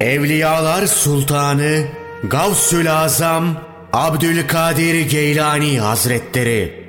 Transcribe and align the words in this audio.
Evliyalar 0.00 0.86
Sultanı 0.86 1.84
Gavsül 2.24 2.92
Azam 2.92 3.60
Abdülkadir 3.92 5.00
Geylani 5.00 5.80
Hazretleri. 5.80 6.84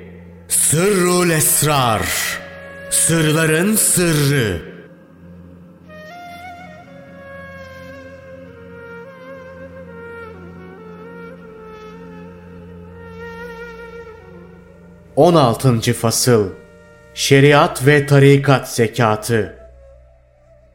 Sırrul 0.48 1.30
Esrar. 1.30 2.02
Sırların 2.90 3.76
Sırrı. 3.76 4.62
16. 15.16 15.92
Fasıl. 15.92 16.48
Şeriat 17.14 17.86
ve 17.86 18.06
Tarikat 18.06 18.74
Zekatı. 18.74 19.62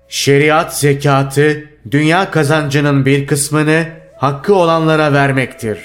Şeriat 0.10 0.77
zekatı, 0.77 1.63
dünya 1.91 2.32
kazancının 2.32 3.05
bir 3.05 3.27
kısmını 3.27 3.86
hakkı 4.18 4.55
olanlara 4.55 5.14
vermektir. 5.14 5.80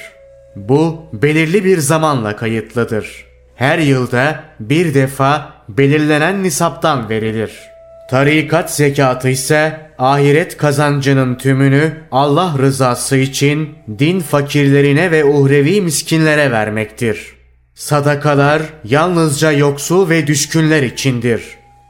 Bu 0.56 1.02
belirli 1.12 1.64
bir 1.64 1.78
zamanla 1.78 2.36
kayıtlıdır. 2.36 3.24
Her 3.54 3.78
yılda 3.78 4.40
bir 4.60 4.94
defa 4.94 5.52
belirlenen 5.68 6.42
nisaptan 6.42 7.08
verilir. 7.08 7.52
Tarikat 8.10 8.74
zekatı 8.74 9.28
ise 9.28 9.80
ahiret 9.98 10.56
kazancının 10.56 11.34
tümünü 11.34 11.92
Allah 12.10 12.54
rızası 12.58 13.16
için 13.16 13.74
din 13.98 14.20
fakirlerine 14.20 15.10
ve 15.10 15.24
uhrevi 15.24 15.80
miskinlere 15.80 16.50
vermektir.'' 16.50 17.42
Sadakalar 17.74 18.62
yalnızca 18.84 19.52
yoksul 19.52 20.08
ve 20.08 20.26
düşkünler 20.26 20.82
içindir. 20.82 21.42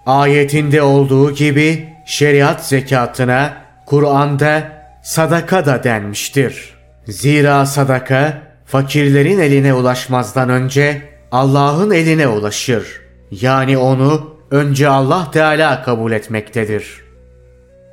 Ayetinde 0.07 0.83
olduğu 0.83 1.35
gibi 1.35 1.89
şeriat 2.07 2.67
zekatına 2.67 3.62
Kur'an'da 3.87 4.73
sadaka 5.03 5.67
da 5.67 5.85
denmiştir. 5.85 6.75
Zira 7.07 7.67
sadaka 7.67 8.43
fakirlerin 8.67 9.39
eline 9.39 9.75
ulaşmazdan 9.75 10.49
önce 10.49 11.03
Allah'ın 11.33 11.91
eline 11.91 12.29
ulaşır. 12.29 12.87
Yani 13.31 13.79
onu 13.79 14.37
önce 14.51 14.89
Allah 14.89 15.31
Teala 15.31 15.83
kabul 15.83 16.13
etmektedir. 16.13 17.03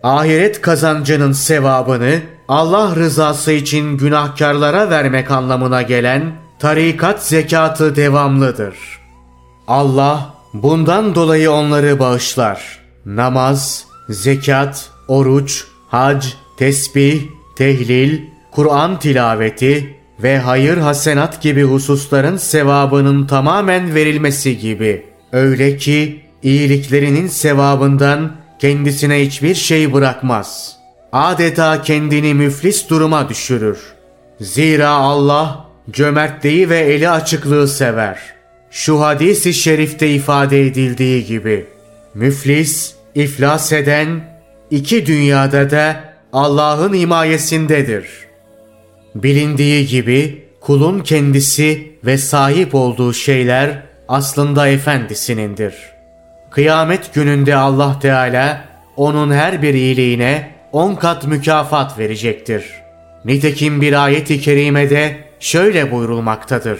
Ahiret 0.03 0.61
kazancının 0.61 1.31
sevabını 1.31 2.19
Allah 2.47 2.95
rızası 2.95 3.51
için 3.51 3.97
günahkarlara 3.97 4.89
vermek 4.89 5.31
anlamına 5.31 5.81
gelen 5.81 6.35
tarikat 6.59 7.23
zekatı 7.23 7.95
devamlıdır. 7.95 8.75
Allah 9.67 10.33
bundan 10.53 11.15
dolayı 11.15 11.51
onları 11.51 11.99
bağışlar. 11.99 12.79
Namaz, 13.05 13.85
zekat, 14.09 14.89
oruç, 15.07 15.65
hac, 15.89 16.25
tesbih, 16.57 17.21
tehlil, 17.55 18.21
Kur'an 18.51 18.99
tilaveti 18.99 19.95
ve 20.23 20.37
hayır 20.37 20.77
hasenat 20.77 21.41
gibi 21.41 21.63
hususların 21.63 22.37
sevabının 22.37 23.27
tamamen 23.27 23.95
verilmesi 23.95 24.57
gibi. 24.57 25.05
Öyle 25.31 25.77
ki 25.77 26.21
iyiliklerinin 26.43 27.27
sevabından 27.27 28.35
kendisine 28.59 29.25
hiçbir 29.25 29.55
şey 29.55 29.93
bırakmaz. 29.93 30.75
Adeta 31.11 31.81
kendini 31.81 32.33
müflis 32.33 32.89
duruma 32.89 33.29
düşürür. 33.29 33.79
Zira 34.39 34.89
Allah 34.89 35.65
cömertliği 35.91 36.69
ve 36.69 36.79
eli 36.79 37.09
açıklığı 37.09 37.67
sever. 37.67 38.19
Şu 38.71 39.01
hadisi 39.01 39.53
şerifte 39.53 40.09
ifade 40.09 40.61
edildiği 40.61 41.25
gibi 41.25 41.65
müflis, 42.13 42.93
iflas 43.15 43.71
eden 43.71 44.21
iki 44.71 45.05
dünyada 45.05 45.71
da 45.71 45.95
Allah'ın 46.33 46.93
himayesindedir. 46.93 48.05
Bilindiği 49.15 49.87
gibi 49.87 50.43
kulun 50.61 50.99
kendisi 50.99 51.91
ve 52.05 52.17
sahip 52.17 52.75
olduğu 52.75 53.13
şeyler 53.13 53.83
aslında 54.07 54.67
efendisinindir. 54.67 55.73
Kıyamet 56.51 57.13
gününde 57.13 57.55
Allah 57.55 57.99
Teala 57.99 58.65
onun 58.97 59.31
her 59.31 59.61
bir 59.61 59.73
iyiliğine 59.73 60.51
on 60.71 60.95
kat 60.95 61.27
mükafat 61.27 61.99
verecektir. 61.99 62.65
Nitekim 63.25 63.81
bir 63.81 64.03
ayet-i 64.03 64.41
kerimede 64.41 65.17
şöyle 65.39 65.91
buyurulmaktadır. 65.91 66.79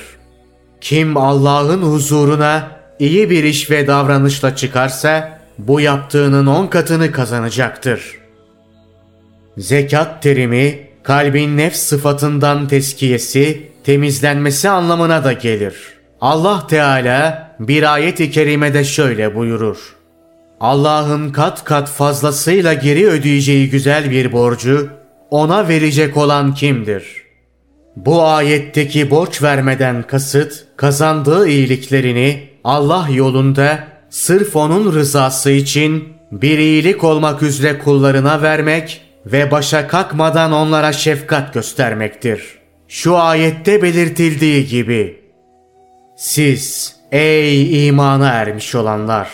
Kim 0.81 1.17
Allah'ın 1.17 1.81
huzuruna 1.81 2.71
iyi 3.00 3.29
bir 3.29 3.44
iş 3.44 3.71
ve 3.71 3.88
davranışla 3.88 4.56
çıkarsa 4.56 5.38
bu 5.67 5.81
yaptığının 5.81 6.45
on 6.45 6.67
katını 6.67 7.11
kazanacaktır. 7.11 8.17
Zekat 9.57 10.23
terimi 10.23 10.79
kalbin 11.03 11.57
nefs 11.57 11.79
sıfatından 11.79 12.67
teskiyesi, 12.67 13.71
temizlenmesi 13.83 14.69
anlamına 14.69 15.23
da 15.23 15.33
gelir. 15.33 15.75
Allah 16.21 16.67
Teala 16.67 17.51
bir 17.59 17.93
ayet-i 17.93 18.31
kerimede 18.31 18.83
şöyle 18.83 19.35
buyurur. 19.35 19.95
Allah'ın 20.59 21.31
kat 21.31 21.63
kat 21.63 21.89
fazlasıyla 21.89 22.73
geri 22.73 23.07
ödeyeceği 23.07 23.69
güzel 23.69 24.11
bir 24.11 24.31
borcu 24.31 24.89
ona 25.29 25.67
verecek 25.67 26.17
olan 26.17 26.53
kimdir?'' 26.53 27.29
Bu 28.05 28.23
ayetteki 28.23 29.11
borç 29.11 29.43
vermeden 29.43 30.03
kasıt 30.03 30.65
kazandığı 30.77 31.47
iyiliklerini 31.47 32.49
Allah 32.63 33.07
yolunda 33.11 33.87
sırf 34.09 34.55
onun 34.55 34.93
rızası 34.93 35.51
için 35.51 36.13
bir 36.31 36.57
iyilik 36.57 37.03
olmak 37.03 37.43
üzere 37.43 37.79
kullarına 37.79 38.41
vermek 38.41 39.01
ve 39.25 39.51
başa 39.51 39.87
kalkmadan 39.87 40.51
onlara 40.51 40.93
şefkat 40.93 41.53
göstermektir. 41.53 42.59
Şu 42.87 43.17
ayette 43.17 43.81
belirtildiği 43.81 44.67
gibi 44.67 45.19
Siz 46.17 46.95
ey 47.11 47.87
imana 47.87 48.27
ermiş 48.29 48.75
olanlar 48.75 49.29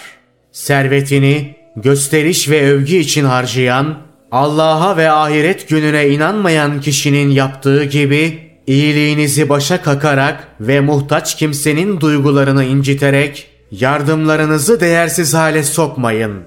servetini 0.51 1.55
gösteriş 1.75 2.49
ve 2.49 2.71
övgü 2.71 2.95
için 2.95 3.25
harcayan 3.25 3.97
Allah'a 4.31 4.97
ve 4.97 5.11
ahiret 5.11 5.69
gününe 5.69 6.09
inanmayan 6.09 6.81
kişinin 6.81 7.29
yaptığı 7.29 7.83
gibi 7.83 8.39
iyiliğinizi 8.67 9.49
başa 9.49 9.81
kakarak 9.81 10.47
ve 10.59 10.79
muhtaç 10.79 11.37
kimsenin 11.37 12.01
duygularını 12.01 12.63
inciterek 12.63 13.54
yardımlarınızı 13.79 14.79
değersiz 14.79 15.33
hale 15.33 15.63
sokmayın. 15.63 16.43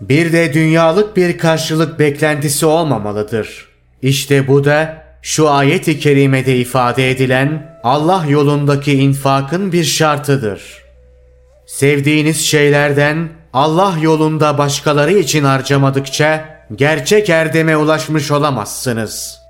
Bir 0.00 0.32
de 0.32 0.54
dünyalık 0.54 1.16
bir 1.16 1.38
karşılık 1.38 1.98
beklentisi 1.98 2.66
olmamalıdır. 2.66 3.68
İşte 4.02 4.48
bu 4.48 4.64
da 4.64 5.04
şu 5.22 5.50
ayet-i 5.50 5.98
kerimede 5.98 6.56
ifade 6.56 7.10
edilen 7.10 7.80
Allah 7.82 8.24
yolundaki 8.28 8.92
infakın 8.92 9.72
bir 9.72 9.84
şartıdır. 9.84 10.62
Sevdiğiniz 11.66 12.46
şeylerden 12.46 13.28
Allah 13.52 13.94
yolunda 14.00 14.58
başkaları 14.58 15.12
için 15.12 15.44
harcamadıkça 15.44 16.44
gerçek 16.74 17.30
erdeme 17.30 17.76
ulaşmış 17.76 18.30
olamazsınız.'' 18.30 19.43